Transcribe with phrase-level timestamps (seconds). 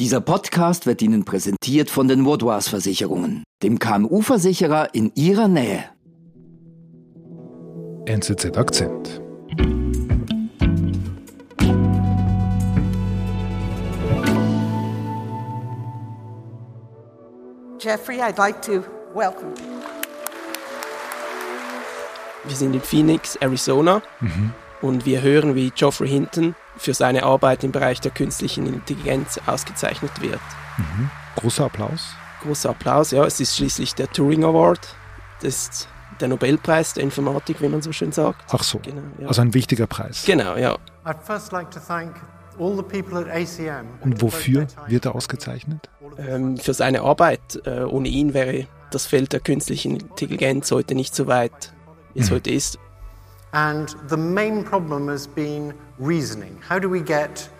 [0.00, 5.84] Dieser Podcast wird Ihnen präsentiert von den Woodwars Versicherungen, dem KMU-Versicherer in Ihrer Nähe.
[8.06, 9.20] NZZ Akzent.
[17.78, 18.82] Jeffrey, I'd like to
[19.12, 19.82] welcome you.
[22.46, 24.00] Wir sind in Phoenix, Arizona
[24.80, 30.20] und wir hören, wie Geoffrey Hinton für seine Arbeit im Bereich der künstlichen Intelligenz ausgezeichnet
[30.20, 30.40] wird.
[31.36, 32.14] Großer Applaus.
[32.42, 34.94] Großer Applaus, ja, es ist schließlich der Turing Award,
[35.42, 35.88] das ist
[36.20, 38.42] der Nobelpreis der Informatik, wie man so schön sagt.
[38.52, 38.78] Ach so.
[38.78, 39.28] Genau, ja.
[39.28, 40.24] Also ein wichtiger Preis.
[40.26, 40.76] Genau, ja.
[41.04, 42.14] I'd first like to thank
[42.58, 43.86] all the people at ACM.
[44.00, 45.88] Und wofür wird er ausgezeichnet?
[46.18, 47.60] Ähm, für seine Arbeit.
[47.64, 51.72] Äh, ohne ihn wäre das Feld der künstlichen Intelligenz heute nicht so weit,
[52.14, 52.78] wie es heute ist.
[53.52, 56.56] And the main problem has been reasoning.
[56.68, 57.50] How do we get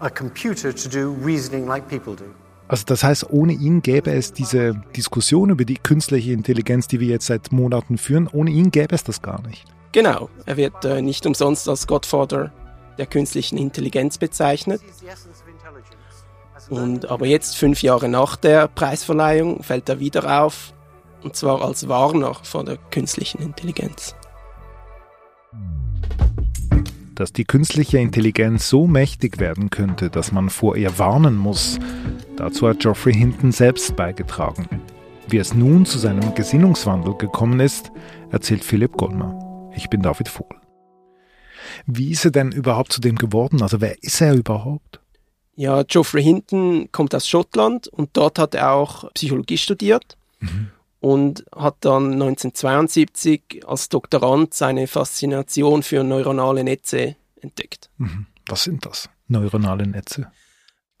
[0.00, 2.34] a computer to do reasoning like people do?
[2.68, 7.08] Also das heißt, ohne ihn gäbe es diese Diskussion über die künstliche Intelligenz, die wir
[7.08, 9.64] jetzt seit Monaten führen, ohne ihn gäbe es das gar nicht.
[9.92, 12.52] Genau, er wird äh, nicht umsonst als Godfather
[12.98, 14.82] der künstlichen Intelligenz bezeichnet.
[16.68, 20.74] Und aber jetzt, fünf Jahre nach der Preisverleihung, fällt er wieder auf,
[21.22, 24.14] und zwar als Warner vor der künstlichen Intelligenz.
[27.18, 31.80] Dass die künstliche Intelligenz so mächtig werden könnte, dass man vor ihr warnen muss,
[32.36, 34.68] dazu hat Geoffrey Hinton selbst beigetragen.
[35.26, 37.90] Wie es nun zu seinem Gesinnungswandel gekommen ist,
[38.30, 39.36] erzählt Philipp Goldmer.
[39.74, 40.60] Ich bin David Vogel.
[41.86, 43.62] Wie ist er denn überhaupt zu dem geworden?
[43.62, 45.00] Also wer ist er überhaupt?
[45.56, 50.16] Ja, Geoffrey Hinton kommt aus Schottland und dort hat er auch Psychologie studiert
[51.00, 57.90] und hat dann 1972 als Doktorand seine Faszination für neuronale Netze entdeckt.
[57.98, 58.26] Mhm.
[58.48, 59.08] Was sind das?
[59.28, 60.30] Neuronale Netze.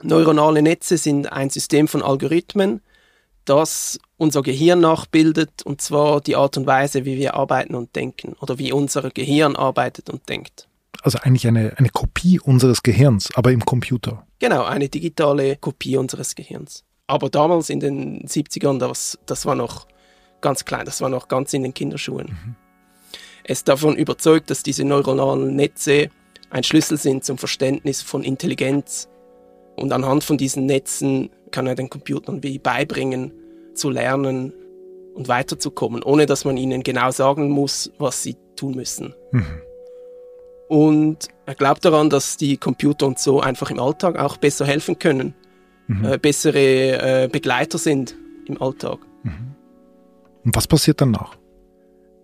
[0.02, 2.82] Neuronale Netze sind ein System von Algorithmen,
[3.44, 8.34] das unser Gehirn nachbildet, und zwar die Art und Weise, wie wir arbeiten und denken
[8.40, 10.68] oder wie unser Gehirn arbeitet und denkt.
[11.02, 14.26] Also eigentlich eine, eine Kopie unseres Gehirns, aber im Computer.
[14.38, 16.84] Genau, eine digitale Kopie unseres Gehirns.
[17.08, 19.86] Aber damals in den 70ern, das, das war noch
[20.40, 22.56] ganz klein, das war noch ganz in den Kinderschuhen.
[23.44, 26.10] Er ist davon überzeugt, dass diese neuronalen Netze
[26.50, 29.08] ein Schlüssel sind zum Verständnis von Intelligenz.
[29.74, 33.32] Und anhand von diesen Netzen kann er den Computern wie beibringen,
[33.74, 34.52] zu lernen
[35.14, 39.14] und weiterzukommen, ohne dass man ihnen genau sagen muss, was sie tun müssen.
[40.68, 44.98] Und er glaubt daran, dass die Computer uns so einfach im Alltag auch besser helfen
[44.98, 45.34] können,
[45.88, 48.16] äh, bessere äh, Begleiter sind
[48.46, 48.98] im Alltag.
[50.44, 51.36] Und was passiert danach?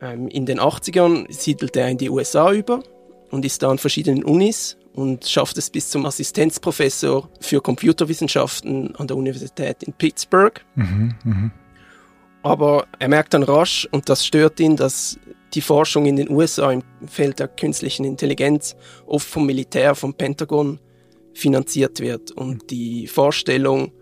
[0.00, 2.82] Ähm, in den 80ern siedelt er in die USA über
[3.30, 9.06] und ist da an verschiedenen Unis und schafft es bis zum Assistenzprofessor für Computerwissenschaften an
[9.06, 10.64] der Universität in Pittsburgh.
[12.42, 15.18] Aber er merkt dann rasch, und das stört ihn, dass
[15.54, 18.76] die Forschung in den USA im Feld der künstlichen Intelligenz
[19.06, 20.78] oft vom Militär, vom Pentagon
[21.34, 22.30] finanziert wird.
[22.30, 23.92] Und die Vorstellung,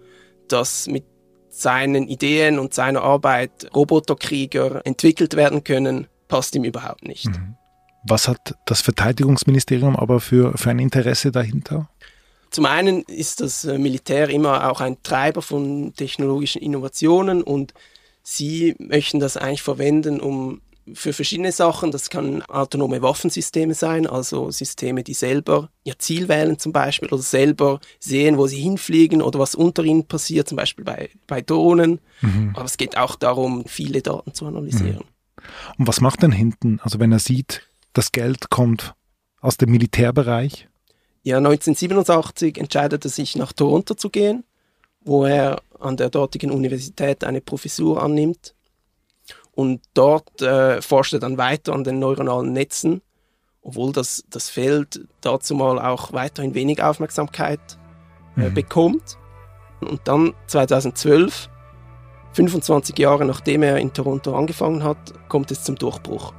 [0.49, 1.05] dass mit
[1.49, 7.29] seinen Ideen und seiner Arbeit Roboterkrieger entwickelt werden können, passt ihm überhaupt nicht.
[8.05, 11.89] Was hat das Verteidigungsministerium aber für, für ein Interesse dahinter?
[12.51, 17.73] Zum einen ist das äh, Militär immer auch ein Treiber von technologischen Innovationen und
[18.23, 20.61] sie möchten das eigentlich verwenden, um
[20.95, 26.59] für verschiedene Sachen, das kann autonome Waffensysteme sein, also Systeme, die selber ihr Ziel wählen
[26.59, 30.85] zum Beispiel oder selber sehen, wo sie hinfliegen oder was unter ihnen passiert, zum Beispiel
[30.85, 32.01] bei, bei Drohnen.
[32.55, 35.05] Aber es geht auch darum, viele Daten zu analysieren.
[35.79, 36.81] Und was macht denn hinten?
[36.83, 38.95] Also wenn er sieht, das Geld kommt
[39.41, 40.69] aus dem Militärbereich?
[41.23, 44.45] Ja, 1987 entscheidet er sich nach Toronto zu gehen,
[45.01, 48.55] wo er an der dortigen Universität eine Professur annimmt.
[49.55, 53.03] Und dort äh, forscht er dann weiter an den neuronalen Netzen,
[53.61, 57.61] obwohl das, das Feld dazu mal auch weiterhin wenig Aufmerksamkeit
[58.37, 59.19] äh, bekommt.
[59.81, 61.51] Und dann 2012,
[62.33, 66.33] 25 Jahre nachdem er in Toronto angefangen hat, kommt es zum Durchbruch.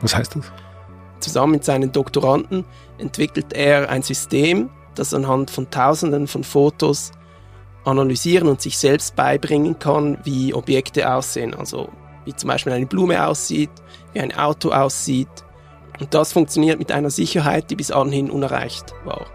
[0.00, 0.50] Was heißt das?
[1.20, 2.64] Zusammen mit seinen Doktoranden
[2.96, 7.12] entwickelt er ein System, das anhand von Tausenden von Fotos
[7.88, 11.54] analysieren und sich selbst beibringen kann, wie Objekte aussehen.
[11.54, 11.88] Also
[12.24, 13.70] wie zum Beispiel eine Blume aussieht,
[14.12, 15.28] wie ein Auto aussieht.
[15.98, 19.26] Und das funktioniert mit einer Sicherheit, die bis anhin unerreicht war.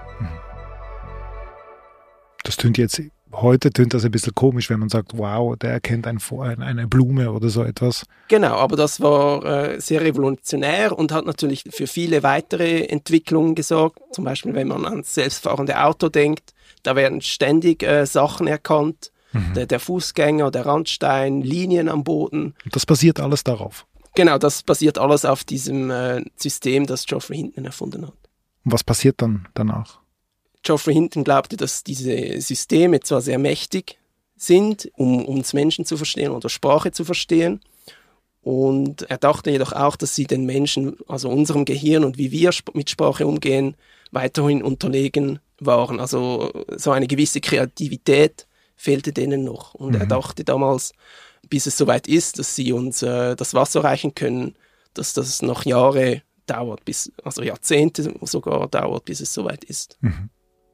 [2.43, 3.01] Das tönt jetzt
[3.43, 6.17] Heute tönt das ein bisschen komisch, wenn man sagt, wow, der erkennt ein,
[6.61, 8.05] eine Blume oder so etwas.
[8.29, 13.99] Genau, aber das war äh, sehr revolutionär und hat natürlich für viele weitere Entwicklungen gesorgt.
[14.13, 16.53] Zum Beispiel, wenn man ans selbstfahrende Auto denkt,
[16.83, 19.11] da werden ständig äh, Sachen erkannt.
[19.33, 19.53] Mhm.
[19.55, 22.55] Der, der, Fußgänger, der Randstein, Linien am Boden.
[22.71, 23.85] Das basiert alles darauf.
[24.15, 28.13] Genau, das basiert alles auf diesem äh, System, das Geoffrey Hinton erfunden hat.
[28.63, 30.02] Und was passiert dann danach?
[30.63, 33.97] Geoffrey Hinton glaubte, dass diese Systeme zwar sehr mächtig
[34.35, 37.61] sind, um uns Menschen zu verstehen oder Sprache zu verstehen.
[38.41, 42.51] Und er dachte jedoch auch, dass sie den Menschen, also unserem Gehirn und wie wir
[42.73, 43.75] mit Sprache umgehen,
[44.11, 45.99] weiterhin unterlegen waren.
[45.99, 49.73] Also so eine gewisse Kreativität fehlte denen noch.
[49.75, 50.01] Und mhm.
[50.01, 50.93] er dachte damals,
[51.49, 54.55] bis es soweit ist, dass sie uns äh, das Wasser reichen können,
[54.93, 59.97] dass das noch Jahre dauert, bis, also Jahrzehnte sogar dauert, bis es soweit ist.
[60.01, 60.29] Mhm.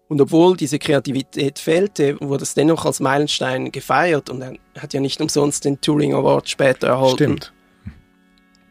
[0.10, 5.00] Und obwohl diese Kreativität fehlte, wurde es dennoch als Meilenstein gefeiert und er hat ja
[5.00, 7.16] nicht umsonst den Turing Award später erhalten.
[7.16, 7.54] Stimmt.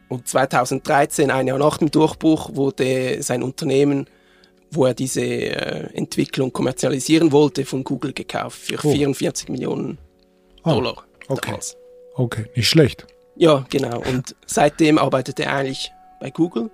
[0.09, 4.07] Und 2013, ein Jahr nach dem Durchbruch, wurde sein Unternehmen,
[4.71, 8.91] wo er diese äh, Entwicklung kommerzialisieren wollte, von Google gekauft für oh.
[8.91, 9.97] 44 Millionen
[10.63, 11.05] ah, Dollar.
[11.29, 11.51] Oh, okay.
[11.51, 11.77] Damals.
[12.15, 13.07] Okay, nicht schlecht.
[13.37, 14.01] Ja, genau.
[14.11, 15.89] Und seitdem arbeitet er eigentlich
[16.19, 16.69] bei Google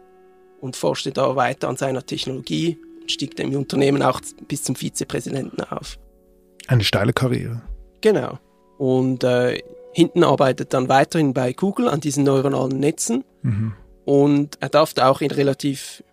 [0.60, 2.80] und forschte da weiter an seiner Technologie
[3.12, 5.98] stieg im Unternehmen auch bis zum Vizepräsidenten auf.
[6.68, 7.62] Eine steile Karriere.
[8.02, 8.40] Genau.
[8.78, 9.62] Und äh,
[9.94, 13.24] hinten arbeitet dann weiterhin bei Google an diesen neuronalen Netzen.
[13.44, 13.74] Mhm.
[14.06, 16.04] Und er darf da auch relativ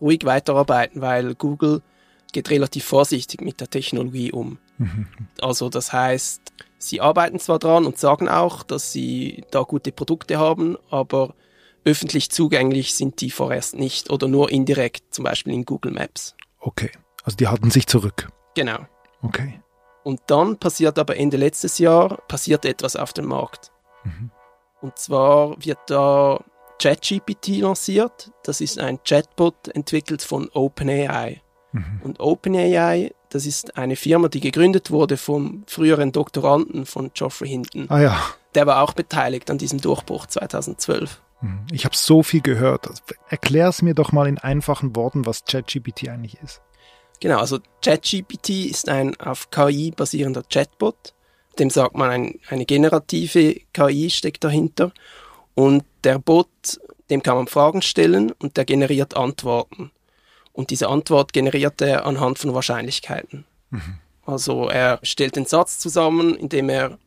[0.00, 1.82] ruhig weiterarbeiten, weil Google
[2.32, 4.58] geht relativ vorsichtig mit der Technologie um.
[4.78, 5.06] Mhm.
[5.40, 6.40] Also das heißt,
[6.78, 11.34] sie arbeiten zwar dran und sagen auch, dass sie da gute Produkte haben, aber
[11.84, 16.36] öffentlich zugänglich sind die vorerst nicht oder nur indirekt, zum Beispiel in Google Maps.
[16.62, 16.90] Okay,
[17.24, 18.28] also die halten sich zurück.
[18.54, 18.86] Genau.
[19.22, 19.60] Okay.
[20.04, 23.70] Und dann passiert aber Ende letztes Jahr passiert etwas auf dem Markt.
[24.04, 24.30] Mhm.
[24.80, 26.42] Und zwar wird da
[26.80, 28.32] ChatGPT lanciert.
[28.42, 31.40] Das ist ein Chatbot entwickelt von OpenAI.
[31.72, 32.00] Mhm.
[32.02, 37.86] Und OpenAI, das ist eine Firma, die gegründet wurde vom früheren Doktoranden von Geoffrey Hinton.
[37.88, 38.22] Ah ja.
[38.54, 41.20] Der war auch beteiligt an diesem Durchbruch 2012.
[41.40, 42.88] Hm, ich habe so viel gehört.
[43.30, 46.60] Erklär es mir doch mal in einfachen Worten, was ChatGPT eigentlich ist.
[47.20, 51.14] Genau, also ChatGPT ist ein auf KI basierender Chatbot.
[51.58, 54.92] Dem sagt man, ein, eine generative KI steckt dahinter.
[55.54, 56.80] Und der Bot,
[57.10, 59.90] dem kann man Fragen stellen und der generiert Antworten.
[60.52, 63.44] Und diese Antwort generiert er anhand von Wahrscheinlichkeiten.
[63.70, 63.98] Mhm.
[64.24, 66.98] Also er stellt den Satz zusammen, indem er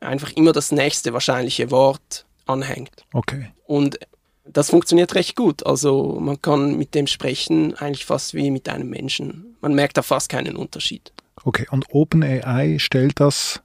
[0.00, 3.04] einfach immer das nächste wahrscheinliche Wort anhängt.
[3.12, 3.50] Okay.
[3.66, 3.98] Und
[4.44, 5.64] das funktioniert recht gut.
[5.64, 9.56] Also man kann mit dem sprechen eigentlich fast wie mit einem Menschen.
[9.60, 11.12] Man merkt da fast keinen Unterschied.
[11.44, 13.62] Okay, und OpenAI stellt das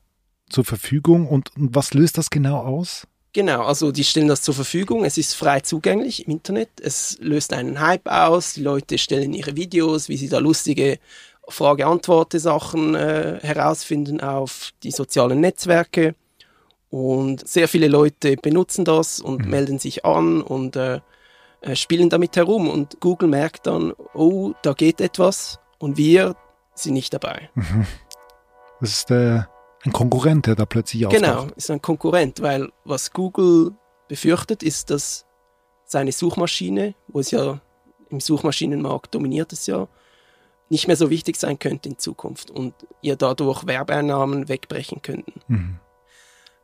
[0.50, 3.08] zur Verfügung und was löst das genau aus?
[3.36, 5.04] Genau, also die stellen das zur Verfügung.
[5.04, 6.70] Es ist frei zugänglich im Internet.
[6.82, 8.54] Es löst einen Hype aus.
[8.54, 11.00] Die Leute stellen ihre Videos, wie sie da lustige
[11.50, 16.16] Frage-Antwort-Sachen äh, herausfinden auf die sozialen Netzwerke.
[16.90, 19.52] Und sehr viele Leute benutzen das und mhm.
[19.52, 21.02] melden sich an und äh,
[21.60, 22.70] äh, spielen damit herum.
[22.70, 26.38] Und Google merkt dann, oh, da geht etwas und wir
[26.74, 27.50] sind nicht dabei.
[27.56, 27.86] Mhm.
[28.82, 29.44] Das ist äh,
[29.86, 31.24] ein Konkurrent, der da plötzlich auftaucht.
[31.24, 33.74] Genau, ist ein Konkurrent, weil was Google
[34.08, 35.26] befürchtet, ist, dass
[35.86, 37.60] seine Suchmaschine, wo es ja
[38.10, 39.88] im Suchmaschinenmarkt dominiert es ja,
[40.70, 45.42] nicht mehr so wichtig sein könnte in Zukunft und ihr dadurch Werbeeinnahmen wegbrechen könnten.
[45.48, 45.80] Mhm.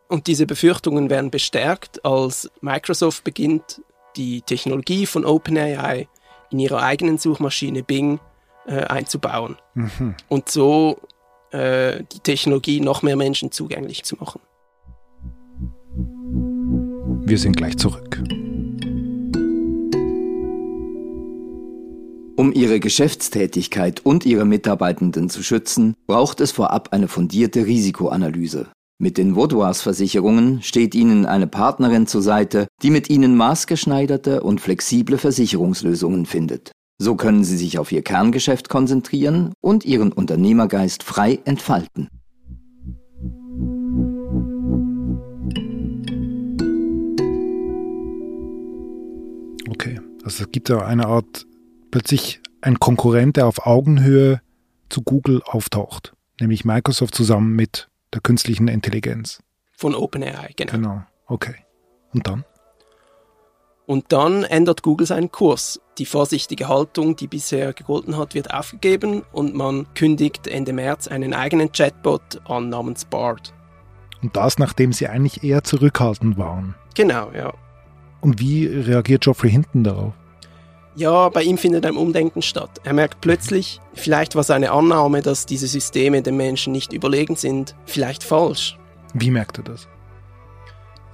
[0.08, 3.82] Und diese Befürchtungen werden bestärkt, als Microsoft beginnt,
[4.18, 6.08] die Technologie von OpenAI
[6.50, 8.20] in ihrer eigenen Suchmaschine Bing
[8.66, 9.58] äh, einzubauen.
[9.74, 10.16] Mhm.
[10.28, 11.00] Und so
[11.52, 14.42] äh, die Technologie noch mehr Menschen zugänglich zu machen.
[17.26, 18.22] Wir sind gleich zurück.
[22.38, 28.72] Um ihre Geschäftstätigkeit und ihre Mitarbeitenden zu schützen, braucht es vorab eine fundierte Risikoanalyse.
[28.98, 34.62] Mit den Vaudois Versicherungen steht Ihnen eine Partnerin zur Seite, die mit Ihnen maßgeschneiderte und
[34.62, 36.72] flexible Versicherungslösungen findet.
[37.04, 42.10] So können Sie sich auf Ihr Kerngeschäft konzentrieren und Ihren Unternehmergeist frei entfalten.
[49.68, 51.48] Okay, also es gibt ja eine Art,
[51.90, 54.40] plötzlich ein Konkurrent, der auf Augenhöhe
[54.90, 59.42] zu Google auftaucht, nämlich Microsoft zusammen mit der künstlichen Intelligenz.
[59.76, 60.72] Von OpenAI, genau.
[60.72, 61.56] Genau, okay.
[62.14, 62.46] Und dann?
[63.92, 65.82] Und dann ändert Google seinen Kurs.
[65.98, 71.34] Die vorsichtige Haltung, die bisher gegolten hat, wird aufgegeben und man kündigt Ende März einen
[71.34, 73.54] eigenen Chatbot an namens Bard.
[74.22, 76.74] Und das, nachdem sie eigentlich eher zurückhaltend waren.
[76.96, 77.52] Genau, ja.
[78.22, 80.14] Und wie reagiert Geoffrey Hinton darauf?
[80.96, 82.80] Ja, bei ihm findet ein Umdenken statt.
[82.86, 87.76] Er merkt plötzlich, vielleicht war seine Annahme, dass diese Systeme den Menschen nicht überlegen sind,
[87.86, 88.78] vielleicht falsch.
[89.14, 89.90] Wie merkt er das?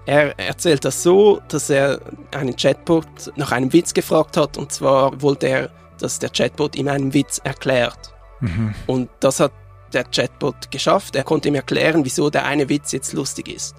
[0.07, 1.99] Er erzählt das so, dass er
[2.31, 6.87] einen Chatbot nach einem Witz gefragt hat und zwar wollte er, dass der Chatbot ihm
[6.87, 8.13] einen Witz erklärt.
[8.39, 8.73] Mhm.
[8.87, 9.51] Und das hat
[9.91, 11.17] der Chatbot geschafft.
[11.17, 13.75] Er konnte ihm erklären, wieso der eine Witz jetzt lustig ist.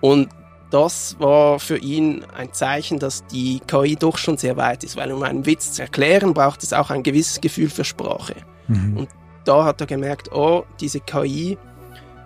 [0.00, 0.28] Und
[0.72, 5.12] das war für ihn ein Zeichen, dass die KI doch schon sehr weit ist, weil
[5.12, 8.34] um einen Witz zu erklären, braucht es auch ein gewisses Gefühl für Sprache.
[8.66, 8.96] Mhm.
[8.96, 9.08] Und
[9.44, 11.58] da hat er gemerkt, oh, diese KI,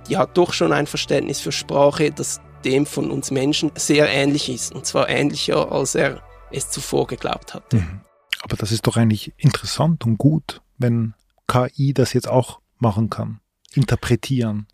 [0.09, 4.49] die hat doch schon ein Verständnis für Sprache, das dem von uns Menschen sehr ähnlich
[4.49, 4.75] ist.
[4.75, 7.77] Und zwar ähnlicher, als er es zuvor geglaubt hatte.
[7.77, 8.01] Mhm.
[8.43, 11.15] Aber das ist doch eigentlich interessant und gut, wenn
[11.49, 13.41] KI das jetzt auch machen kann.
[13.75, 14.67] Interpretieren.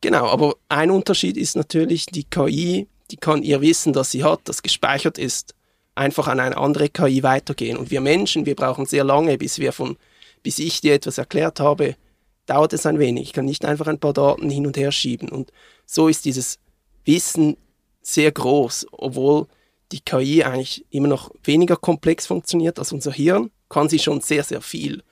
[0.00, 4.40] Genau, aber ein Unterschied ist natürlich, die KI, die kann ihr Wissen, das sie hat,
[4.44, 5.54] das gespeichert ist,
[5.96, 7.76] einfach an eine andere KI weitergehen.
[7.76, 9.96] Und wir Menschen, wir brauchen sehr lange, bis wir von,
[10.42, 11.96] bis ich dir etwas erklärt habe,
[12.46, 13.24] dauert es ein wenig.
[13.24, 15.28] Ich kann nicht einfach ein paar Daten hin und her schieben.
[15.28, 15.52] Und
[15.84, 16.58] so ist dieses
[17.08, 17.56] Wissen
[18.02, 19.46] sehr groß, obwohl
[19.90, 24.44] die KI eigentlich immer noch weniger komplex funktioniert als unser Hirn, kann sie schon sehr,
[24.44, 25.02] sehr viel.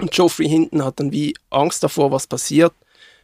[0.00, 2.72] Und Geoffrey Hinton hat dann wie Angst davor, was passiert,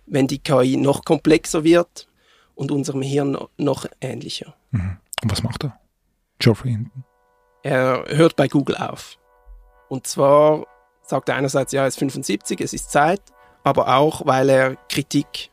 [0.07, 2.09] wenn die KI noch komplexer wird
[2.55, 4.55] und unserem Hirn noch ähnlicher.
[4.71, 4.99] Mhm.
[5.23, 5.81] Und was macht er?
[6.39, 7.05] Geoffrey Hinton?
[7.63, 9.19] Er hört bei Google auf.
[9.89, 10.67] Und zwar
[11.03, 13.23] sagt er einerseits, ja, er ist 75, es ist Zeit,
[13.65, 15.51] aber auch, weil er Kritik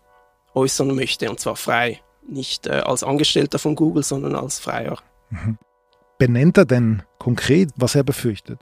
[0.53, 4.97] äußern möchte, und zwar frei nicht äh, als Angestellter von Google, sondern als Freier.
[5.29, 5.57] Mhm.
[6.17, 8.59] Benennt er denn konkret, was er befürchtet?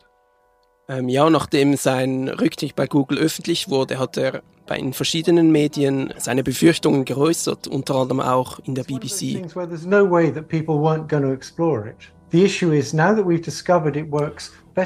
[0.88, 6.14] Ähm, ja, nachdem sein Rücktritt bei Google öffentlich wurde, hat er bei in verschiedenen Medien
[6.18, 9.42] seine Befürchtungen geäußert, unter anderem auch in der BBC.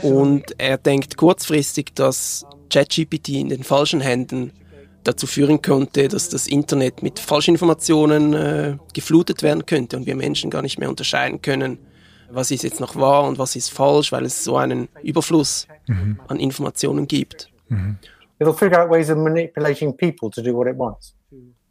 [0.04, 4.54] Und er denkt kurzfristig, dass ChatGPT in den falschen Händen
[5.04, 10.50] dazu führen könnte, dass das Internet mit Falschinformationen äh, geflutet werden könnte und wir Menschen
[10.50, 11.80] gar nicht mehr unterscheiden können,
[12.30, 16.20] was ist jetzt noch wahr und was ist falsch, weil es so einen Überfluss mhm.
[16.28, 17.50] an Informationen gibt.
[17.70, 17.98] Mhm.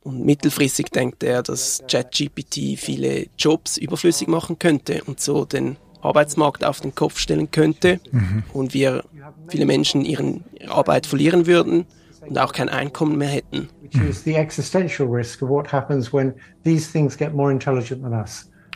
[0.03, 6.65] Und mittelfristig denkt er, dass ChatGPT viele Jobs überflüssig machen könnte und so den Arbeitsmarkt
[6.65, 8.45] auf den Kopf stellen könnte mhm.
[8.53, 9.05] und wir
[9.49, 11.87] viele Menschen ihren, ihre Arbeit verlieren würden
[12.27, 13.69] und auch kein Einkommen mehr hätten.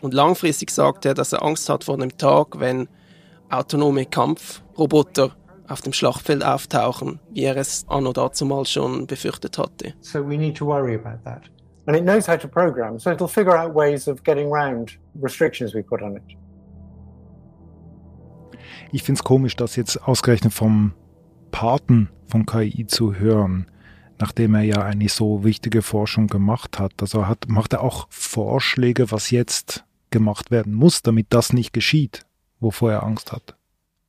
[0.01, 2.89] Und langfristig sagt er, dass er Angst hat vor dem Tag, wenn
[3.51, 5.37] autonome Kampfroboter
[5.69, 9.95] auf dem Schlachtfeld auftauchen, wie er es anno dazumal schon befürchtet hatte.
[10.01, 11.43] So we need to worry about that.
[11.87, 15.75] And it knows how to program, so it'll figure out ways of getting around restrictions
[15.75, 16.23] we put on it.
[18.93, 20.93] Ich finde es komisch, dass jetzt ausgerechnet vom
[21.51, 23.67] Paten von KI zu hören,
[24.19, 26.95] nachdem er ja eigentlich so wichtige Forschung gemacht hat.
[27.01, 32.25] Also hat, macht er auch Vorschläge, was jetzt gemacht werden muss, damit das nicht geschieht,
[32.59, 33.55] wovor er Angst hat.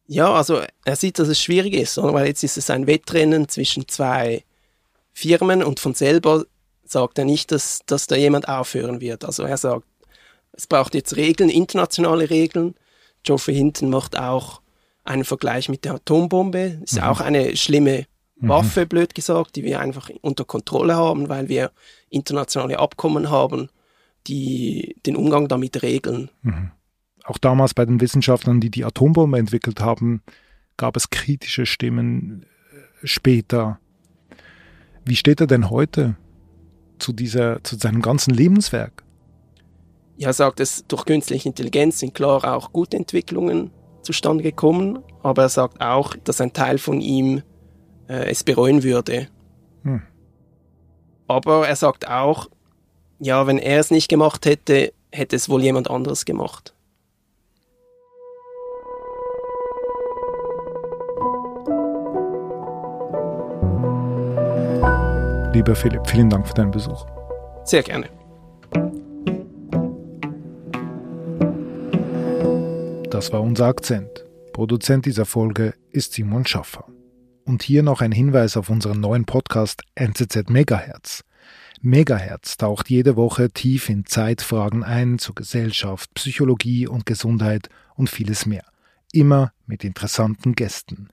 [0.07, 3.87] Ja, also er sieht, dass es schwierig ist, weil jetzt ist es ein Wettrennen zwischen
[3.87, 4.43] zwei
[5.13, 6.45] Firmen und von selber
[6.85, 9.25] sagt er nicht, dass, dass da jemand aufhören wird.
[9.25, 9.85] Also er sagt,
[10.53, 12.75] es braucht jetzt Regeln, internationale Regeln.
[13.23, 14.61] Geoffrey Hinton macht auch
[15.03, 16.79] einen Vergleich mit der Atombombe.
[16.83, 17.03] Ist mhm.
[17.03, 18.05] auch eine schlimme.
[18.37, 18.89] Waffe, mhm.
[18.89, 21.71] blöd gesagt, die wir einfach unter Kontrolle haben, weil wir
[22.09, 23.69] internationale Abkommen haben,
[24.27, 26.29] die den Umgang damit regeln.
[26.41, 26.71] Mhm.
[27.23, 30.21] Auch damals bei den Wissenschaftlern, die die Atombombe entwickelt haben,
[30.77, 33.79] gab es kritische Stimmen äh, später.
[35.05, 36.17] Wie steht er denn heute
[36.99, 39.03] zu, dieser, zu seinem ganzen Lebenswerk?
[40.17, 43.71] Ja, er sagt es, durch künstliche Intelligenz sind klar auch gute Entwicklungen
[44.01, 47.41] zustande gekommen, aber er sagt auch, dass ein Teil von ihm
[48.07, 49.27] äh, es bereuen würde.
[49.83, 50.01] Hm.
[51.27, 52.50] Aber er sagt auch,
[53.19, 56.74] ja, wenn er es nicht gemacht hätte, hätte es wohl jemand anderes gemacht.
[65.53, 67.05] Lieber Philipp, vielen Dank für deinen Besuch.
[67.63, 68.10] Sehr gerne.
[73.12, 74.25] Das war unser Akzent.
[74.51, 76.86] Produzent dieser Folge ist Simon Schaffer.
[77.45, 81.23] Und hier noch ein Hinweis auf unseren neuen Podcast NZZ Megahertz.
[81.81, 88.45] Megahertz taucht jede Woche tief in Zeitfragen ein zu Gesellschaft, Psychologie und Gesundheit und vieles
[88.45, 88.63] mehr.
[89.12, 91.09] Immer mit interessanten Gästen.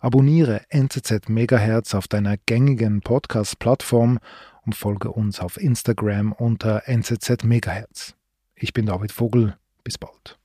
[0.00, 4.18] Abonniere NZZ Megahertz auf deiner gängigen Podcast-Plattform
[4.64, 8.14] und folge uns auf Instagram unter NZZ Megahertz.
[8.54, 9.56] Ich bin David Vogel.
[9.84, 10.38] Bis bald.